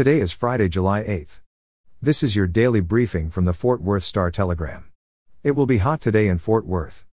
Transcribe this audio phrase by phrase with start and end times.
[0.00, 1.40] Today is Friday, July 8th.
[2.00, 4.86] This is your daily briefing from the Fort Worth Star Telegram.
[5.44, 7.04] It will be hot today in Fort Worth.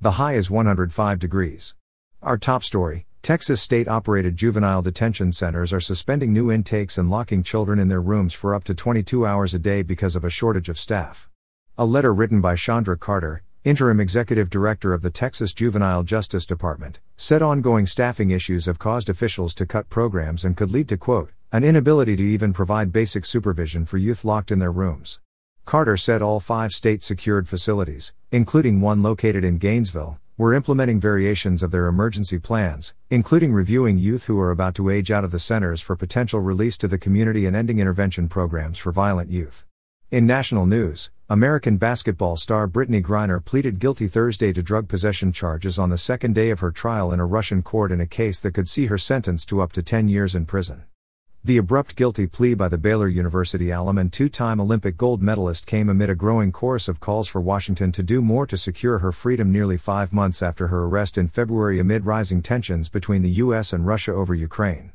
[0.00, 1.76] The high is 105 degrees.
[2.22, 7.44] Our top story Texas state operated juvenile detention centers are suspending new intakes and locking
[7.44, 10.68] children in their rooms for up to 22 hours a day because of a shortage
[10.68, 11.30] of staff.
[11.78, 16.98] A letter written by Shandra Carter, interim executive director of the Texas Juvenile Justice Department,
[17.14, 21.30] said ongoing staffing issues have caused officials to cut programs and could lead to, quote,
[21.54, 25.20] an inability to even provide basic supervision for youth locked in their rooms.
[25.64, 31.62] Carter said all five state secured facilities, including one located in Gainesville, were implementing variations
[31.62, 35.38] of their emergency plans, including reviewing youth who are about to age out of the
[35.38, 39.64] centers for potential release to the community and ending intervention programs for violent youth.
[40.10, 45.78] In national news, American basketball star Brittney Griner pleaded guilty Thursday to drug possession charges
[45.78, 48.54] on the second day of her trial in a Russian court in a case that
[48.54, 50.82] could see her sentenced to up to 10 years in prison.
[51.46, 55.66] The abrupt guilty plea by the Baylor University alum and two time Olympic gold medalist
[55.66, 59.12] came amid a growing chorus of calls for Washington to do more to secure her
[59.12, 63.74] freedom nearly five months after her arrest in February amid rising tensions between the U.S.
[63.74, 64.94] and Russia over Ukraine.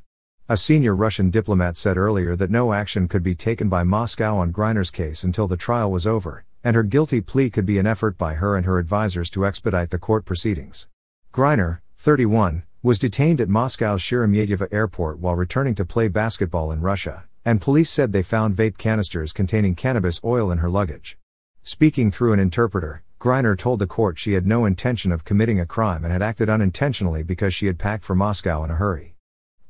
[0.49, 4.51] A senior Russian diplomat said earlier that no action could be taken by Moscow on
[4.51, 8.17] Griner's case until the trial was over, and her guilty plea could be an effort
[8.17, 10.87] by her and her advisers to expedite the court proceedings.
[11.31, 17.25] Griner, 31, was detained at Moscow's Sheremetyevo airport while returning to play basketball in Russia,
[17.43, 21.17] and police said they found vape canisters containing cannabis oil in her luggage.
[21.61, 25.65] Speaking through an interpreter, Griner told the court she had no intention of committing a
[25.65, 29.17] crime and had acted unintentionally because she had packed for Moscow in a hurry.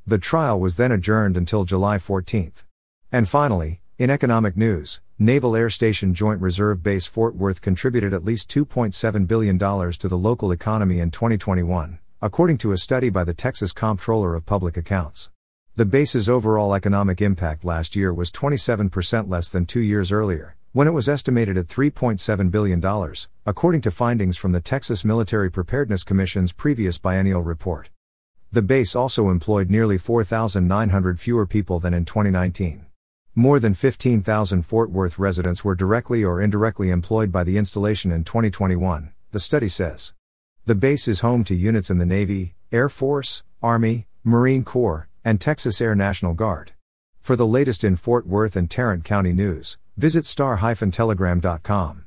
[0.06, 2.52] The trial was then adjourned until July 14.
[3.10, 8.24] And finally, in economic news, Naval Air Station Joint Reserve Base Fort Worth contributed at
[8.24, 13.32] least $2.7 billion to the local economy in 2021 according to a study by the
[13.32, 15.30] Texas Comptroller of Public Accounts.
[15.76, 20.86] The base's overall economic impact last year was 27% less than two years earlier, when
[20.86, 23.14] it was estimated at $3.7 billion,
[23.46, 27.88] according to findings from the Texas Military Preparedness Commission's previous biennial report.
[28.52, 32.84] The base also employed nearly 4,900 fewer people than in 2019.
[33.34, 38.24] More than 15,000 Fort Worth residents were directly or indirectly employed by the installation in
[38.24, 40.12] 2021, the study says.
[40.66, 45.40] The base is home to units in the Navy, Air Force, Army, Marine Corps, and
[45.40, 46.72] Texas Air National Guard.
[47.20, 52.04] For the latest in Fort Worth and Tarrant County news, visit star-telegram.com.